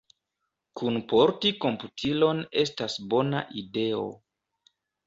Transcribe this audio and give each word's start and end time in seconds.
Kunporti 0.79 1.51
komputilon 1.67 2.43
estas 2.65 2.99
bona 3.13 3.47
ideo. 3.65 4.07